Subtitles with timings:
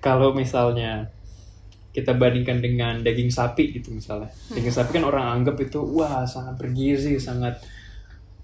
[0.00, 1.12] kalau misalnya
[1.92, 4.32] kita bandingkan dengan daging sapi gitu misalnya.
[4.48, 7.60] Daging sapi kan orang anggap itu wah sangat bergizi, sangat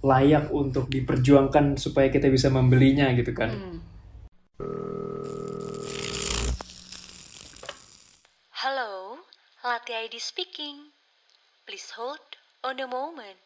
[0.04, 3.50] layak untuk diperjuangkan supaya kita bisa membelinya gitu kan.
[3.50, 3.79] Hmm.
[8.63, 9.23] Hello,
[9.65, 10.93] Latte ID speaking.
[11.65, 12.23] Please hold
[12.63, 13.41] on a moment.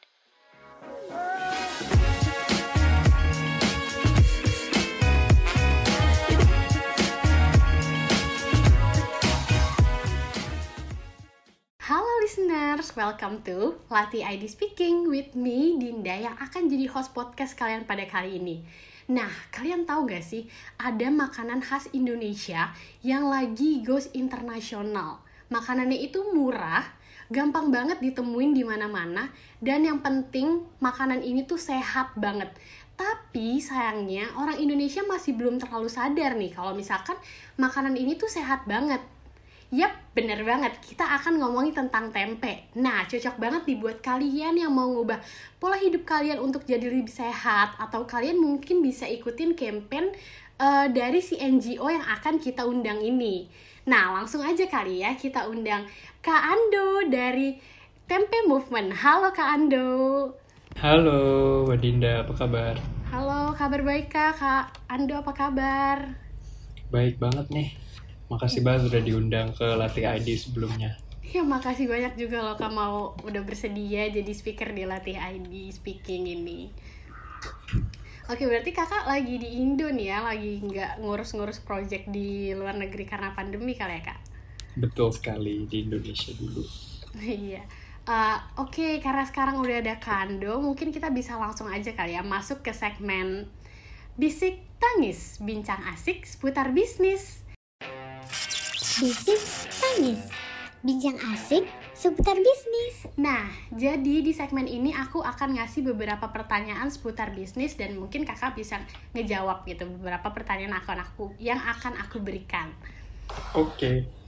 [11.91, 17.59] Halo listeners, welcome to Lati ID Speaking with me, Dinda, yang akan jadi host podcast
[17.59, 18.63] kalian pada kali ini.
[19.11, 20.47] Nah, kalian tahu gak sih,
[20.79, 22.71] ada makanan khas Indonesia
[23.03, 25.19] yang lagi goes internasional.
[25.51, 26.87] Makanannya itu murah,
[27.27, 29.27] gampang banget ditemuin di mana-mana,
[29.59, 32.55] dan yang penting makanan ini tuh sehat banget.
[32.95, 37.19] Tapi sayangnya orang Indonesia masih belum terlalu sadar nih kalau misalkan
[37.59, 39.03] makanan ini tuh sehat banget.
[39.71, 40.83] Yap, bener banget.
[40.83, 42.67] Kita akan ngomongin tentang tempe.
[42.75, 45.23] Nah, cocok banget dibuat kalian yang mau ngubah
[45.63, 47.79] pola hidup kalian untuk jadi lebih sehat.
[47.79, 50.11] Atau kalian mungkin bisa ikutin campaign
[50.59, 53.47] uh, dari si NGO yang akan kita undang ini.
[53.87, 55.87] Nah, langsung aja kali ya kita undang
[56.19, 57.55] Kak Ando dari
[58.11, 58.91] Tempe Movement.
[58.91, 59.87] Halo Kak Ando.
[60.83, 61.19] Halo,
[61.71, 62.75] Wadinda, apa kabar?
[63.15, 64.35] Halo, kabar baik Kak.
[64.35, 66.11] Kak Ando apa kabar?
[66.91, 67.90] Baik banget nih.
[68.31, 70.95] Makasih banget sudah diundang ke Latih ID sebelumnya.
[71.31, 76.27] Ya makasih banyak juga loh Kak mau udah bersedia jadi speaker di Latih ID Speaking
[76.27, 76.71] ini.
[78.31, 83.03] Oke berarti kakak lagi di Indo nih ya, lagi nggak ngurus-ngurus project di luar negeri
[83.03, 84.19] karena pandemi kali ya kak?
[84.79, 86.63] Betul sekali di Indonesia dulu.
[87.19, 87.67] Iya.
[88.07, 92.23] Uh, Oke, okay, karena sekarang udah ada Kando, mungkin kita bisa langsung aja kali ya
[92.23, 93.51] masuk ke segmen
[94.15, 97.43] Bisik Tangis, bincang asik seputar bisnis.
[98.91, 99.39] Bisik
[99.79, 100.19] Tangis,
[100.83, 101.63] bincang asik
[101.95, 103.07] seputar bisnis.
[103.15, 108.59] Nah, jadi di segmen ini aku akan ngasih beberapa pertanyaan seputar bisnis dan mungkin kakak
[108.59, 108.83] bisa
[109.15, 112.75] ngejawab gitu beberapa pertanyaan akan aku yang akan aku berikan.
[113.55, 113.79] Oke.
[113.79, 114.20] Okay.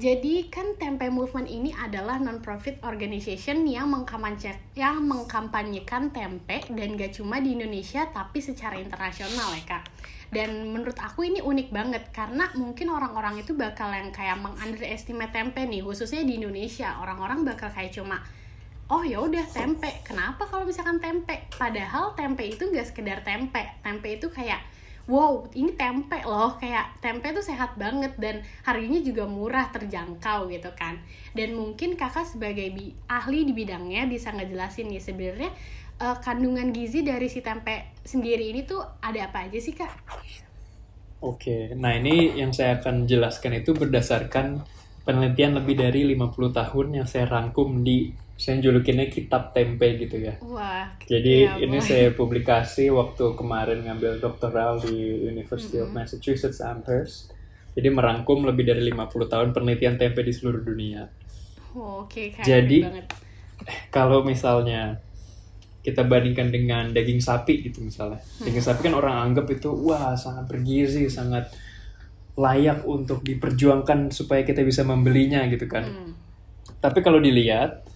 [0.00, 3.92] Jadi kan Tempe Movement ini adalah non-profit organization yang
[4.72, 9.84] yang mengkampanyekan tempe dan gak cuma di Indonesia tapi secara internasional ya kak.
[10.32, 15.68] Dan menurut aku ini unik banget karena mungkin orang-orang itu bakal yang kayak meng-underestimate tempe
[15.68, 16.96] nih khususnya di Indonesia.
[16.96, 18.24] Orang-orang bakal kayak cuma
[18.88, 20.00] oh ya udah tempe.
[20.00, 21.44] Kenapa kalau misalkan tempe?
[21.60, 23.68] Padahal tempe itu gak sekedar tempe.
[23.84, 24.64] Tempe itu kayak
[25.10, 30.70] wow ini tempe loh kayak tempe tuh sehat banget dan harganya juga murah terjangkau gitu
[30.78, 31.02] kan
[31.34, 35.50] dan mungkin kakak sebagai bi ahli di bidangnya bisa ngejelasin nih sebenarnya
[36.00, 39.92] uh, kandungan gizi dari si tempe sendiri ini tuh ada apa aja sih kak?
[41.20, 44.64] Oke, nah ini yang saya akan jelaskan itu berdasarkan
[45.04, 48.08] penelitian lebih dari 50 tahun yang saya rangkum di
[48.40, 50.40] saya julukinnya kitab tempe gitu ya.
[50.40, 50.88] Wah.
[51.04, 51.84] Jadi ya, ini boy.
[51.84, 55.92] saya publikasi waktu kemarin ngambil doktoral di University mm -hmm.
[55.92, 57.36] of Massachusetts Amherst.
[57.76, 61.04] Jadi merangkum lebih dari 50 tahun penelitian tempe di seluruh dunia.
[61.76, 62.40] Oh, Oke, okay.
[62.40, 63.06] Jadi banget.
[63.96, 65.04] kalau misalnya
[65.84, 68.24] kita bandingkan dengan daging sapi gitu misalnya.
[68.24, 68.48] Hmm.
[68.48, 71.52] Daging sapi kan orang anggap itu wah sangat bergizi, sangat
[72.40, 75.84] layak untuk diperjuangkan supaya kita bisa membelinya gitu kan.
[75.84, 76.12] Hmm.
[76.80, 77.89] Tapi kalau dilihat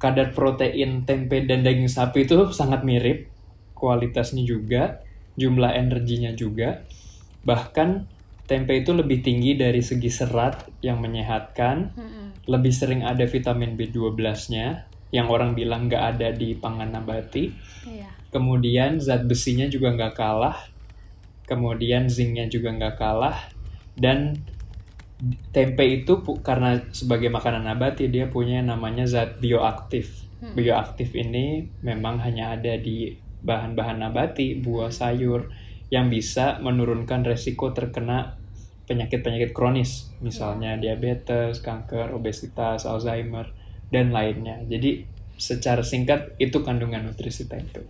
[0.00, 3.28] kadar protein tempe dan daging sapi itu sangat mirip,
[3.76, 5.04] kualitasnya juga,
[5.36, 6.88] jumlah energinya juga.
[7.44, 8.08] Bahkan
[8.48, 12.26] tempe itu lebih tinggi dari segi serat yang menyehatkan, hmm.
[12.48, 17.52] lebih sering ada vitamin B12-nya yang orang bilang nggak ada di pangan nabati.
[17.84, 18.08] Iya.
[18.32, 20.56] Kemudian zat besinya juga nggak kalah,
[21.44, 23.36] kemudian zincnya juga nggak kalah,
[24.00, 24.40] dan
[25.52, 30.26] tempe itu karena sebagai makanan nabati dia punya namanya zat bioaktif.
[30.40, 30.56] Hmm.
[30.56, 33.12] Bioaktif ini memang hanya ada di
[33.44, 35.52] bahan-bahan nabati, buah sayur
[35.92, 38.40] yang bisa menurunkan resiko terkena
[38.86, 40.96] penyakit-penyakit kronis, misalnya yeah.
[40.96, 43.54] diabetes, kanker, obesitas, Alzheimer,
[43.90, 44.66] dan lainnya.
[44.66, 45.06] Jadi
[45.38, 47.86] secara singkat itu kandungan nutrisi tempe.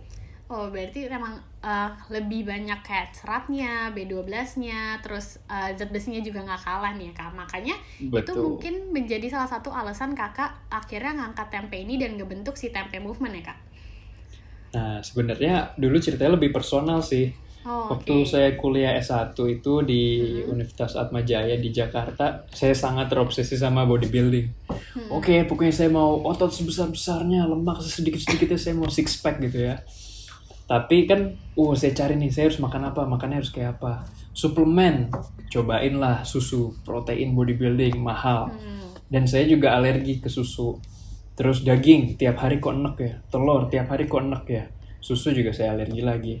[0.51, 6.67] Oh, berarti memang uh, lebih banyak kayak seratnya, B12-nya, terus uh, zat besinya juga nggak
[6.67, 7.31] kalah nih ya, Kak.
[7.31, 7.75] Makanya
[8.11, 8.19] Betul.
[8.19, 12.99] itu mungkin menjadi salah satu alasan Kakak akhirnya ngangkat tempe ini dan ngebentuk si tempe
[12.99, 13.59] movement ya, Kak.
[14.75, 17.31] Nah, sebenarnya dulu ceritanya lebih personal sih.
[17.63, 18.27] Oh, Waktu okay.
[18.27, 20.51] saya kuliah S1 itu di hmm.
[20.51, 24.67] Universitas Atmajaya di Jakarta, saya sangat terobsesi sama bodybuilding.
[24.67, 25.15] Hmm.
[25.15, 29.79] Oke, okay, pokoknya saya mau otot sebesar-besarnya, lemak sesedikit-sedikitnya saya mau six pack gitu ya
[30.71, 34.07] tapi kan uh saya cari nih saya harus makan apa makannya harus kayak apa.
[34.31, 35.11] Suplemen
[35.51, 38.55] cobain lah susu protein bodybuilding mahal.
[38.55, 38.79] Hmm.
[39.11, 40.79] dan saya juga alergi ke susu.
[41.35, 43.13] Terus daging tiap hari kok enek ya.
[43.27, 44.63] Telur tiap hari kok enek ya.
[45.03, 46.35] Susu juga saya alergi lagi.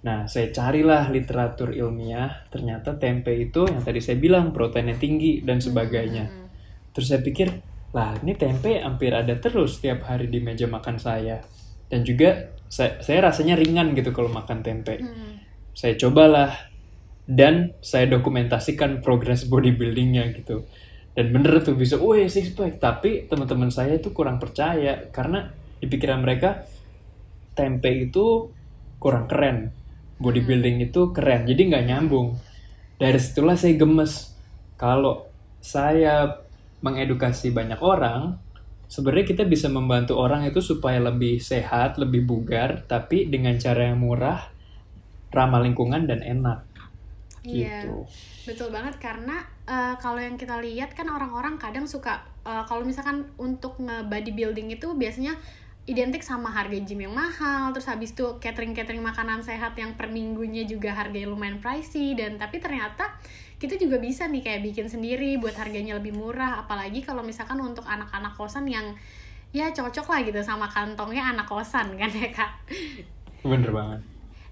[0.00, 2.48] Nah saya carilah literatur ilmiah.
[2.48, 6.24] Ternyata tempe itu yang tadi saya bilang proteinnya tinggi dan sebagainya.
[6.24, 6.48] Hmm.
[6.96, 7.52] terus saya pikir
[7.92, 11.44] lah ini tempe hampir ada terus tiap hari di meja makan saya
[11.86, 14.98] dan juga saya, saya rasanya ringan gitu kalau makan tempe.
[14.98, 15.42] Hmm.
[15.76, 16.52] saya cobalah.
[17.26, 20.62] Dan saya dokumentasikan progres bodybuildingnya gitu.
[21.10, 22.78] Dan bener tuh bisa wih six pack.
[22.78, 25.10] Tapi teman-teman saya itu kurang percaya.
[25.10, 25.50] Karena
[25.82, 26.62] di pikiran mereka
[27.58, 28.54] tempe itu
[29.02, 29.74] kurang keren.
[30.22, 31.50] Bodybuilding itu keren.
[31.50, 32.38] Jadi nggak nyambung.
[32.94, 34.30] Dari situlah saya gemes.
[34.78, 35.26] Kalau
[35.58, 36.46] saya
[36.78, 38.38] mengedukasi banyak orang
[38.86, 43.98] sebenarnya kita bisa membantu orang itu supaya lebih sehat lebih bugar tapi dengan cara yang
[43.98, 44.50] murah
[45.34, 46.64] ramah lingkungan dan enak.
[47.46, 48.02] Iya, gitu.
[48.46, 48.98] betul banget.
[48.98, 54.74] Karena eh, kalau yang kita lihat kan orang-orang kadang suka eh, kalau misalkan untuk nge-bodybuilding
[54.74, 55.38] itu biasanya
[55.86, 60.66] identik sama harga gym yang mahal, terus habis itu catering-catering makanan sehat yang per minggunya
[60.66, 63.14] juga harganya lumayan pricey dan tapi ternyata
[63.62, 67.86] kita juga bisa nih kayak bikin sendiri buat harganya lebih murah apalagi kalau misalkan untuk
[67.86, 68.98] anak-anak kosan yang
[69.54, 72.52] ya cocok lah gitu sama kantongnya anak kosan kan ya kak.
[73.46, 74.02] Bener banget.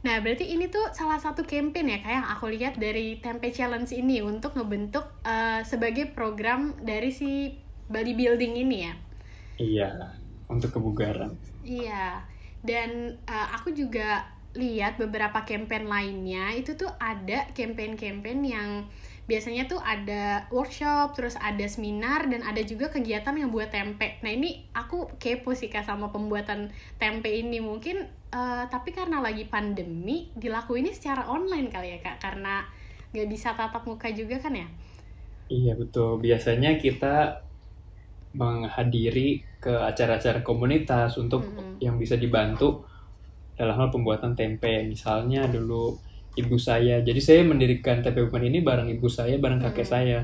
[0.04, 3.88] Nah, berarti ini tuh salah satu campaign ya, kayak yang aku lihat dari Tempe Challenge
[3.88, 7.56] ini untuk ngebentuk eh, sebagai program dari si
[7.88, 8.94] bodybuilding ini ya.
[9.54, 10.24] iya
[10.55, 11.35] untuk kebugaran
[11.65, 12.23] Iya.
[12.65, 18.87] Dan eh, aku juga lihat beberapa campaign lainnya itu tuh ada campaign-campaign yang
[19.25, 24.21] biasanya tuh ada workshop, terus ada seminar dan ada juga kegiatan yang buat tempe.
[24.21, 26.71] Nah, ini aku kepo sih Kak sama pembuatan
[27.01, 32.62] tempe ini mungkin eh, tapi karena lagi pandemi dilakuinnya secara online kali ya Kak karena
[33.17, 34.69] nggak bisa tatap muka juga kan ya?
[35.49, 37.45] iya betul biasanya kita
[38.35, 41.81] menghadiri ke acara-acara komunitas untuk Mm-mm.
[41.81, 42.84] yang bisa dibantu
[43.56, 45.96] dalam hal pembuatan tempe misalnya dulu
[46.37, 49.94] ibu saya jadi saya mendirikan tempe movement ini bareng ibu saya bareng kakek Mm-mm.
[49.96, 50.19] saya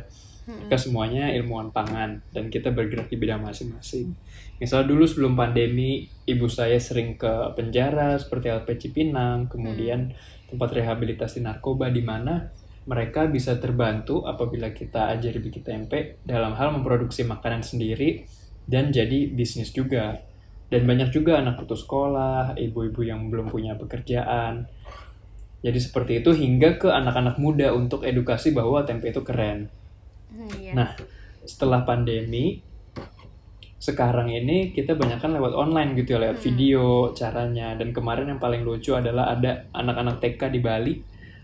[0.51, 4.19] kita semuanya ilmuwan pangan dan kita bergerak di bidang masing-masing.
[4.59, 10.11] Misal dulu sebelum pandemi, ibu saya sering ke penjara seperti LP Cipinang, kemudian
[10.51, 12.51] tempat rehabilitasi narkoba di mana
[12.89, 18.27] mereka bisa terbantu apabila kita ajari bikin tempe dalam hal memproduksi makanan sendiri
[18.71, 20.23] dan jadi bisnis juga.
[20.71, 24.71] Dan banyak juga anak putus sekolah, ibu-ibu yang belum punya pekerjaan.
[25.61, 29.67] Jadi seperti itu hingga ke anak-anak muda untuk edukasi bahwa tempe itu keren.
[30.31, 30.73] Iya.
[30.79, 30.89] Nah,
[31.43, 32.63] setelah pandemi,
[33.83, 36.47] sekarang ini kita banyak kan lewat online gitu ya, lewat Hmm.
[36.47, 36.85] video
[37.19, 37.75] caranya.
[37.75, 40.95] Dan kemarin yang paling lucu adalah ada anak-anak TK di Bali.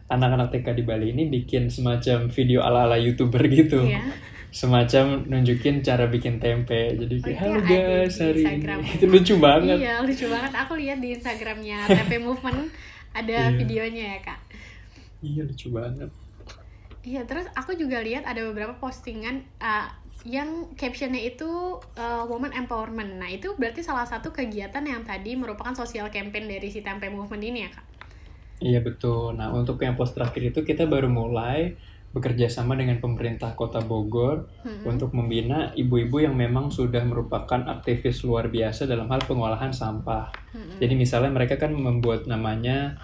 [0.06, 3.82] Anak-anak TK di Bali ini bikin semacam video ala-ala youtuber gitu.
[3.82, 4.06] Iya.
[4.50, 6.94] Semacam nunjukin cara bikin tempe.
[6.94, 8.78] Jadi Oh, kayak, itu halo guys, hari Instagram.
[8.80, 8.90] ini.
[8.96, 9.76] Itu lucu banget.
[9.78, 10.52] Iya, lucu banget.
[10.56, 12.60] Aku lihat di Instagramnya TP Movement
[13.12, 13.54] ada Iya.
[13.54, 14.40] videonya ya kak.
[15.20, 16.10] Iya, lucu banget.
[17.00, 19.86] Iya, terus aku juga lihat ada beberapa postingan uh,
[20.26, 21.46] yang captionnya itu
[21.94, 23.14] uh, woman empowerment.
[23.14, 27.40] Nah itu berarti salah satu kegiatan yang tadi merupakan sosial campaign dari si Tempe Movement
[27.40, 27.86] ini ya kak.
[28.58, 29.38] Iya betul.
[29.38, 31.78] Nah untuk yang post terakhir itu kita baru mulai
[32.16, 34.88] bekerja sama dengan pemerintah Kota Bogor Mm-mm.
[34.88, 40.32] untuk membina ibu-ibu yang memang sudah merupakan aktivis luar biasa dalam hal pengolahan sampah.
[40.56, 40.80] Mm-mm.
[40.80, 42.96] Jadi misalnya mereka kan membuat namanya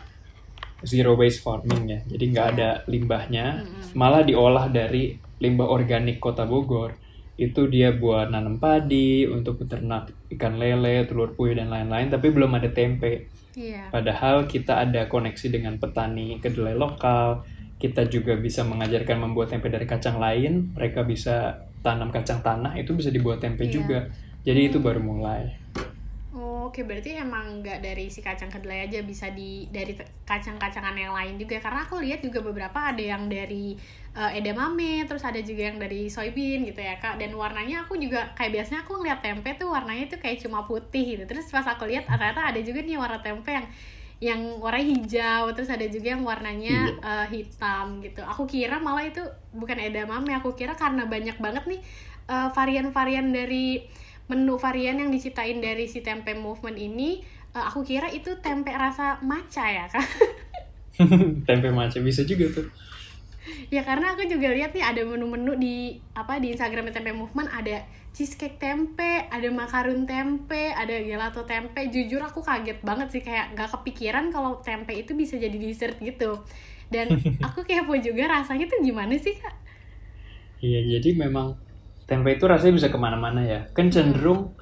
[0.81, 2.01] zero waste farming ya.
[2.09, 3.93] Jadi nggak ada limbahnya, Mm-mm.
[3.93, 6.97] malah diolah dari limbah organik Kota Bogor.
[7.37, 12.57] Itu dia buat nanam padi, untuk beternak ikan lele, telur puyuh dan lain-lain, tapi belum
[12.57, 13.29] ada tempe.
[13.53, 13.93] Iya.
[13.93, 17.45] Padahal kita ada koneksi dengan petani kedelai lokal,
[17.83, 22.95] kita juga bisa mengajarkan membuat tempe dari kacang lain, mereka bisa tanam kacang tanah, itu
[22.95, 23.75] bisa dibuat tempe Iya.
[23.75, 23.99] juga.
[24.47, 25.51] Jadi itu baru mulai.
[26.33, 29.93] Oh, Oke, berarti emang nggak dari si kacang kedelai aja bisa di dari
[30.25, 31.61] kacang-kacangan yang lain juga.
[31.61, 33.77] Karena aku lihat juga beberapa ada yang dari
[34.17, 37.21] eh, edamame, terus ada juga yang dari soybean gitu ya kak.
[37.21, 41.19] Dan warnanya aku juga kayak biasanya aku ngeliat tempe tuh warnanya tuh kayak cuma putih
[41.19, 41.29] gitu.
[41.29, 43.67] Terus pas aku lihat ternyata ada juga nih warna tempe yang
[44.23, 48.23] yang warna hijau, terus ada juga yang warnanya eh, hitam gitu.
[48.23, 51.81] Aku kira malah itu bukan edamame, aku kira karena banyak banget nih
[52.31, 53.83] eh, varian-varian dari
[54.31, 57.21] menu varian yang diciptain dari si tempe movement ini
[57.53, 60.07] eh, aku kira itu tempe rasa matcha ya kak
[61.49, 62.69] tempe maca bisa juga tuh.
[63.75, 67.83] ya karena aku juga lihat nih ada menu-menu di apa di Instagram tempe movement ada
[68.13, 71.81] cheesecake tempe, ada makarun tempe, ada gelato tempe.
[71.95, 76.45] Jujur aku kaget banget sih kayak gak kepikiran kalau tempe itu bisa jadi dessert gitu.
[76.93, 77.09] Dan
[77.47, 79.55] aku kepo juga rasanya tuh gimana sih kak?
[80.63, 81.59] Iya, jadi memang
[82.09, 83.61] tempe itu rasanya bisa ke mana-mana ya.
[83.77, 84.55] Kan cenderung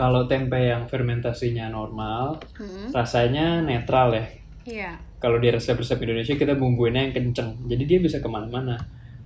[0.00, 4.26] kalau tempe yang fermentasinya normal, Hmm, rasanya netral ya.
[4.66, 4.90] Iya.
[5.22, 8.76] Kalau di resep-resep Indonesia kita bumbuinnya yang kenceng, jadi dia bisa ke mana-mana.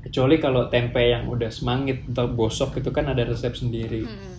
[0.07, 4.07] Kecuali kalau tempe yang udah semangit atau gosok itu kan ada resep sendiri.
[4.07, 4.39] Hmm.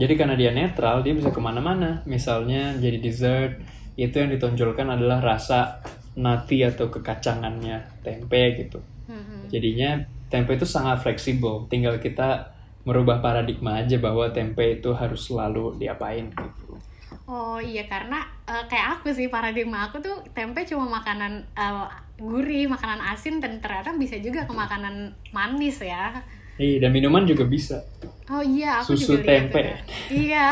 [0.00, 2.00] Jadi karena dia netral, dia bisa ke mana-mana.
[2.08, 3.60] Misalnya jadi dessert,
[4.00, 5.84] itu yang ditonjolkan adalah rasa
[6.16, 8.80] nati atau kekacangannya tempe gitu.
[9.04, 9.52] Hmm.
[9.52, 10.00] Jadinya
[10.32, 11.68] tempe itu sangat fleksibel.
[11.68, 12.56] Tinggal kita
[12.88, 16.80] merubah paradigma aja bahwa tempe itu harus selalu diapain gitu.
[17.26, 21.86] Oh iya karena eh, kayak aku sih paradigma aku tuh tempe cuma makanan eh,
[22.18, 26.22] gurih, makanan asin dan ternyata bisa juga ke makanan manis ya.
[26.60, 27.80] Iya, dan minuman juga bisa.
[28.28, 29.60] Oh iya, aku Susu juga lihat tempe.
[29.64, 29.76] Kak.
[30.12, 30.46] Iya.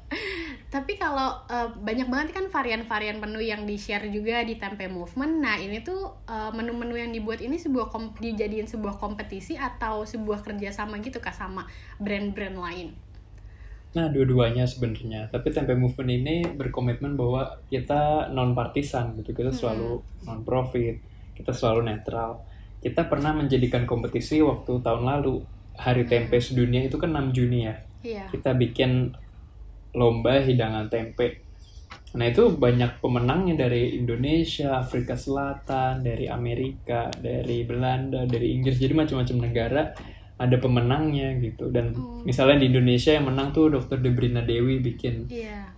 [0.74, 5.38] Tapi kalau eh, banyak banget kan varian-varian menu yang di-share juga di Tempe Movement.
[5.38, 10.42] Nah, ini tuh eh, menu-menu yang dibuat ini sebuah kom- dijadiin sebuah kompetisi atau sebuah
[10.42, 11.68] kerjasama gitu kak sama
[12.02, 12.88] brand-brand lain.
[13.96, 15.32] Nah, dua-duanya sebenarnya.
[15.32, 19.32] Tapi Tempe Movement ini berkomitmen bahwa kita non partisan gitu.
[19.32, 21.00] Kita selalu non profit,
[21.32, 22.44] kita selalu netral.
[22.84, 25.40] Kita pernah menjadikan kompetisi waktu tahun lalu.
[25.76, 27.74] Hari Tempe Sedunia itu kan 6 Juni ya.
[28.04, 28.24] Iya.
[28.32, 29.16] Kita bikin
[29.96, 31.44] lomba hidangan tempe.
[32.16, 38.80] Nah, itu banyak pemenangnya dari Indonesia, Afrika Selatan, dari Amerika, dari Belanda, dari Inggris.
[38.80, 39.82] Jadi macam-macam negara
[40.36, 41.72] ada pemenangnya gitu.
[41.72, 42.20] Dan Oh.
[42.22, 44.04] misalnya di Indonesia yang menang tuh Dr.
[44.04, 45.72] Debrina Dewi bikin Iya.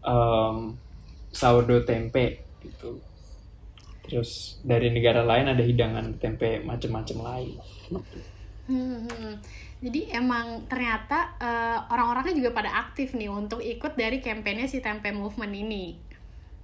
[0.00, 0.72] um,
[1.30, 2.96] sourdough tempe gitu.
[4.02, 7.54] Terus dari negara lain ada hidangan tempe macam-macam lain.
[8.66, 9.34] Hmm, hmm.
[9.80, 15.08] Jadi emang ternyata eh, orang-orangnya juga pada aktif nih untuk ikut dari kampanye si Tempe
[15.10, 15.96] Movement ini.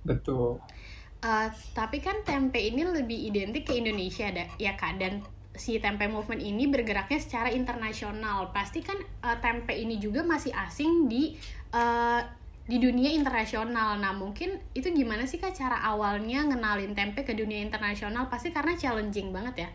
[0.05, 0.59] Betul.
[1.23, 5.25] Eh, tapi kan tempe ini lebih identik ke Indonesia ada ya kak dan
[5.57, 11.09] si tempe movement ini bergeraknya secara internasional pasti kan eh, tempe ini juga masih asing
[11.09, 11.37] di
[11.75, 12.21] eh,
[12.67, 17.63] di dunia internasional nah mungkin itu gimana sih kak cara awalnya ngenalin tempe ke dunia
[17.63, 19.71] internasional pasti karena challenging banget ya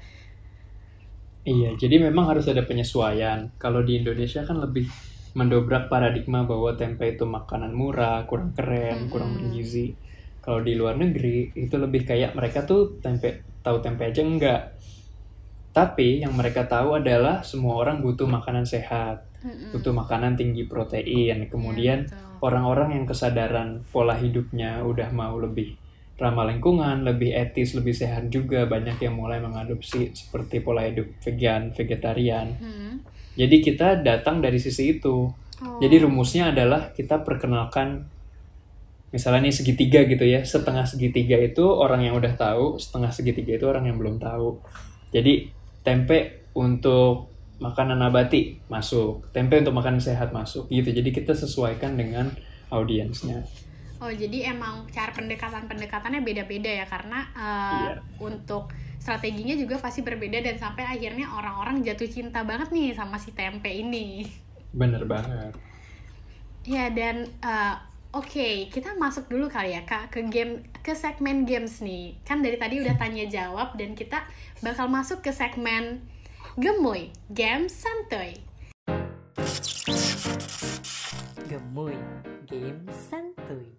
[1.41, 3.39] Iya, jadi memang harus ada penyesuaian.
[3.57, 4.85] Kalau di Indonesia kan lebih
[5.33, 9.97] mendobrak paradigma bahwa tempe itu makanan murah, kurang keren, kurang bergizi.
[10.45, 14.61] Kalau di luar negeri itu lebih kayak mereka tuh tempe tahu tempe aja enggak.
[15.71, 19.71] Tapi yang mereka tahu adalah semua orang butuh makanan sehat, Mm-mm.
[19.71, 21.47] butuh makanan tinggi protein.
[21.47, 22.43] Kemudian Iya, betul.
[22.43, 25.79] orang-orang yang kesadaran pola hidupnya udah mau lebih
[26.21, 31.73] ramah lingkungan, lebih etis, lebih sehat juga banyak yang mulai mengadopsi seperti pola hidup vegan,
[31.73, 32.53] vegetarian.
[32.61, 33.01] Hmm.
[33.33, 35.31] Jadi kita datang dari sisi itu.
[35.31, 35.79] Oh.
[35.81, 38.05] Jadi rumusnya adalah kita perkenalkan
[39.11, 43.65] misalnya nih segitiga gitu ya, setengah segitiga itu orang yang udah tahu, setengah segitiga itu
[43.67, 44.61] orang yang belum tahu.
[45.11, 45.51] Jadi
[45.81, 50.89] tempe untuk makanan nabati masuk, tempe untuk makanan sehat masuk gitu.
[50.89, 52.33] Jadi kita sesuaikan dengan
[52.73, 53.45] audiensnya.
[54.01, 57.93] Oh jadi emang cara pendekatan-pendekatannya beda-beda ya karena uh, Iya.
[58.17, 63.29] untuk strateginya juga pasti berbeda dan sampai akhirnya orang-orang jatuh cinta banget nih sama si
[63.29, 64.25] tempe ini.
[64.73, 65.53] Bener banget.
[66.65, 67.77] Ya dan uh,
[68.09, 72.57] oke kita masuk dulu kali ya kak ke game ke segmen games nih kan dari
[72.57, 74.25] tadi udah tanya jawab dan kita
[74.65, 76.01] bakal masuk ke segmen
[76.57, 78.41] gemoy game santuy.
[81.51, 81.99] Gemuy
[82.47, 83.75] Game Santuy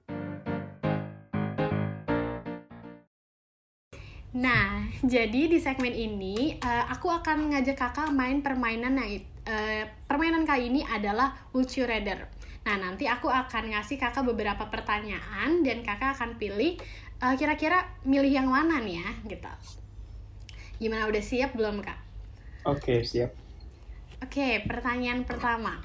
[4.32, 10.46] Nah, jadi di segmen ini eh, aku akan ngajak kakak main permainan yang eh, permainan
[10.46, 12.28] kali ini adalah Would You Rather.
[12.62, 16.78] Nah, nanti aku akan ngasih kakak beberapa pertanyaan dan kakak akan pilih
[17.22, 19.52] eh, kira-kira milih yang mana nih ya, gitu.
[20.78, 21.99] Gimana udah siap belum kak?
[22.66, 23.34] Oke, siap.
[24.22, 25.82] Oke, pertanyaan pertama.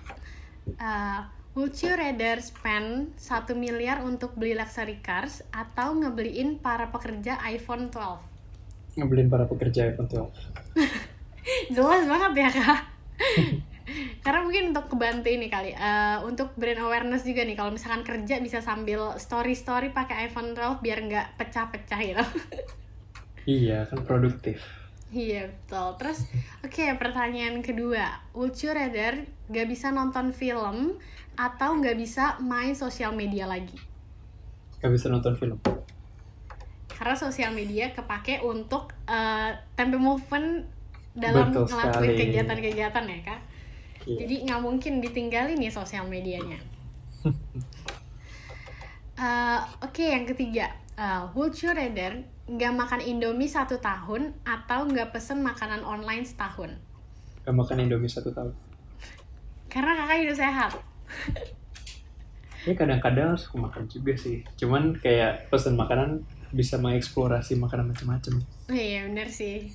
[0.67, 1.21] Eh,
[1.57, 7.89] would you rather spend 1 miliar untuk beli luxury cars atau ngebeliin para pekerja iPhone
[7.89, 9.01] 12?
[9.01, 10.29] Ngebeliin para pekerja iPhone 12.
[11.75, 12.96] jelas banget ya kak
[14.23, 18.37] karena mungkin untuk kebantu ini kali eh, untuk brand awareness juga nih kalau misalkan kerja
[18.37, 22.25] bisa sambil story story pakai iPhone 12 biar nggak pecah-pecah gitu
[23.47, 24.59] Iya, kan produktif.
[25.07, 26.27] iya betul terus
[26.59, 28.03] oke pertanyaan kedua
[28.35, 30.99] would you rather nggak bisa nonton film
[31.33, 33.79] atau nggak bisa main sosial media lagi
[34.77, 35.57] Gak bisa nonton film.
[36.91, 40.67] karena sosial media kepake untuk eh, tempe movement
[41.17, 43.41] dalam Betul ngelakuin kegiatan-kegiatan ya kak.
[44.07, 44.23] Iya.
[44.23, 46.61] jadi nggak mungkin ditinggalin nih sosial medianya.
[49.17, 50.69] Eh, oke yang ketiga.
[50.93, 56.77] Eh, would you rather nggak makan indomie satu tahun atau nggak pesen makanan online setahun?
[57.41, 58.51] Gak makan Indomie satu tahun.
[59.71, 60.71] karena kakak hidup sehat.
[62.67, 64.43] Ya kadang-kadang suka makan juga sih.
[64.59, 68.39] Cuman kayak pesen makanan bisa mengeksplorasi makanan macam-macam.
[68.67, 69.67] Oh iya bener sih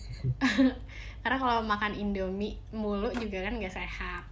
[1.23, 4.25] Karena kalau makan indomie mulu juga kan gak sehat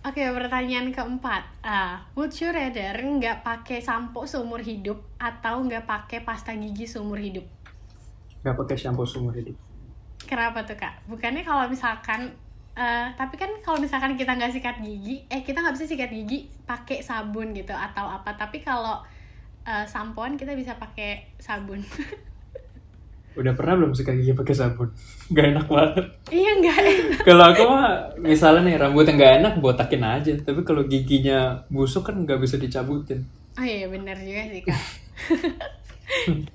[0.00, 6.24] Oke pertanyaan keempat Ah, Would you rather nggak pakai sampo seumur hidup Atau nggak pakai
[6.24, 7.44] pasta gigi seumur hidup?
[8.40, 9.52] Gak pakai shampoo seumur hidup.
[10.24, 11.04] Kenapa tuh kak?
[11.04, 12.32] Bukannya kalau misalkan
[12.72, 16.48] eh, Tapi kan kalau misalkan kita nggak sikat gigi Eh kita nggak bisa sikat gigi
[16.64, 19.04] pakai sabun gitu Atau apa Tapi kalau
[19.62, 21.80] eh, sampoan kita bisa pakai sabun
[23.30, 24.90] Udah pernah belum sikat gigi pakai sabun?
[25.34, 26.06] Gak enak banget.
[26.34, 27.88] Iya nggak enak Kalau aku mah
[28.18, 30.34] misalnya nih rambutnya nggak enak botakin aja.
[30.34, 33.22] Tapi kalau giginya busuk kan nggak bisa dicabutin.
[33.54, 34.80] Oh iya benar juga sih kak.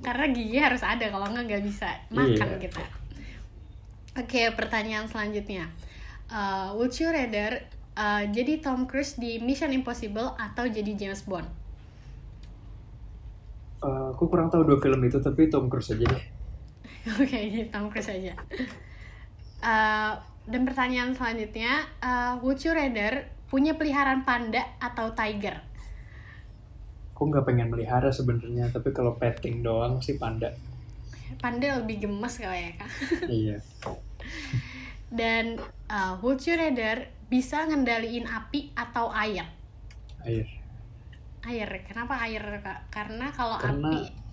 [0.03, 2.59] Karena gigi harus ada kalau nggak nggak bisa makan Iya.
[2.67, 2.83] kita.
[4.19, 5.71] Oke pertanyaan selanjutnya.
[6.27, 7.63] Uh, would you rather
[7.95, 11.47] uh, jadi Tom Cruise di Mission Impossible atau jadi James Bond?
[13.83, 16.23] Eh, aku kurang tahu dua film itu tapi Tom Cruise aja deh.
[17.19, 18.33] Oke jadi Tom Cruise aja.
[19.65, 20.13] Uh,
[20.45, 25.59] dan pertanyaan selanjutnya, uh, would you rather punya peliharaan panda atau tiger?
[27.15, 30.51] Aku nggak pengen melihara sebenarnya tapi kalau petting doang sih panda.
[31.41, 32.89] Panda lebih gemes kali ya kak.
[33.43, 33.57] iya.
[35.11, 35.59] Dan
[35.91, 39.47] uh, would you rather bisa ngendaliin api atau air?
[40.25, 40.54] Air.
[41.45, 42.89] Air, kenapa air kak?
[42.89, 44.25] Karena kalau Karena- api,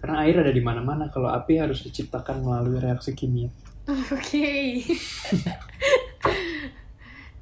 [0.00, 1.12] Karena air ada di mana-mana.
[1.12, 3.52] Kalau api harus diciptakan melalui reaksi kimia.
[4.16, 4.52] oke.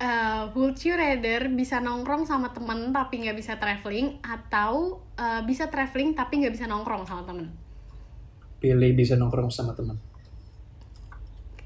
[0.02, 5.71] Uh, would you rather bisa nongkrong sama temen tapi nggak bisa traveling atau uh, bisa
[5.71, 7.47] traveling tapi nggak bisa nongkrong sama temen?
[8.59, 9.95] Pilih bisa nongkrong sama teman.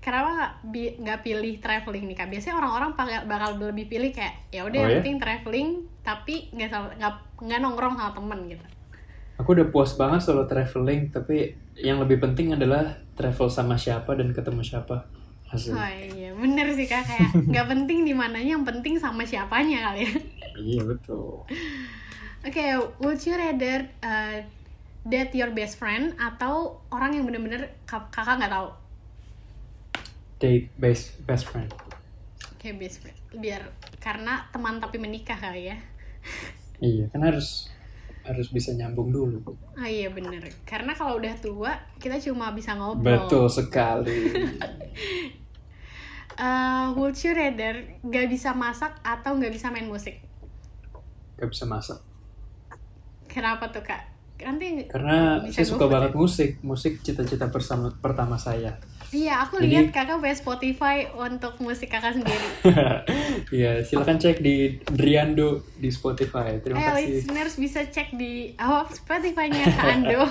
[0.02, 2.26] Kenapa nggak pilih traveling nih kak?
[2.26, 2.90] Biasanya orang-orang
[3.23, 4.98] bakal, lebih pilih kayak ya udah Oh, yang ya?
[4.98, 5.68] penting traveling
[6.03, 6.98] tapi nggak
[7.38, 8.66] nggak nongkrong sama temen gitu.
[9.38, 14.35] Aku udah puas banget solo traveling, tapi yang lebih penting adalah travel sama siapa dan
[14.35, 15.07] ketemu siapa.
[15.46, 15.70] Hasil.
[15.76, 20.03] Oh iya, bener sih kak kayak nggak penting di mananya, yang penting sama siapanya kali
[20.03, 20.12] ya.
[20.59, 21.46] Iya betul.
[22.42, 22.64] Oke,
[22.98, 24.42] would you rather uh,
[25.07, 28.82] date your best friend atau orang yang bener-bener kak- kakak nggak tahu?
[30.42, 31.70] Date best best friend.
[32.59, 33.14] Oke, best friend.
[33.38, 33.70] Biar
[34.02, 35.78] karena teman tapi menikah kali ya.
[36.83, 37.70] Iya, kan harus
[38.26, 39.38] harus bisa nyambung dulu.
[39.78, 40.50] Oh iya bener.
[40.66, 43.26] Karena kalau udah tua kita cuma bisa ngobrol.
[43.26, 44.18] Betul sekali.
[46.35, 50.18] Uh, would you rather nggak bisa masak atau nggak bisa main musik?
[51.38, 51.98] Gak bisa masak.
[53.26, 54.12] Kenapa tuh kak?
[54.44, 56.59] Nanti Karena saya suka banget musik.
[56.61, 58.78] Musik cita-cita bersama pertama saya.
[59.12, 62.48] Iya, aku Jadi- lihat kakak punya Spotify untuk musik kakak sendiri.
[63.52, 66.57] Iya, silakan cek di Driando di Spotify.
[66.64, 67.09] Terima eh, kasih.
[67.20, 70.24] listeners bisa cek di oh, Spotify-nya Kak Ando.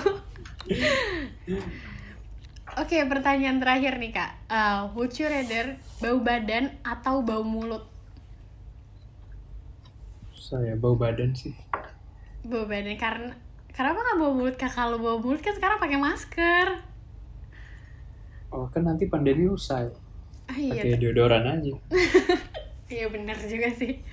[2.72, 4.32] Oke, pertanyaan terakhir nih kak.
[4.48, 7.84] Uh, would you rather bau badan atau bau mulut?
[10.32, 11.52] Saya bau badan sih.
[12.48, 13.36] Bau badan karena
[13.72, 14.72] kenapa nggak bau mulut kak?
[14.72, 16.66] Kalau bau mulut kan sekarang pakai masker.
[18.52, 19.88] Oh, kan nanti pandemi usai.
[20.44, 21.72] Ah, iya, Pakai deodoran aja.
[22.92, 24.04] iya benar juga sih.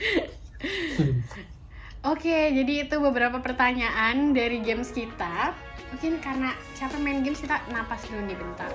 [2.00, 5.52] Oke, jadi itu beberapa pertanyaan dari games kita.
[5.92, 8.72] Mungkin karena siapa main games kita napas dulu nih bentar.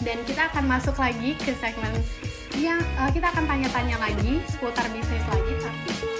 [0.00, 1.92] Dan kita akan masuk lagi ke segmen
[2.56, 6.19] yang eh, kita akan tanya-tanya lagi seputar bisnis lagi, tapi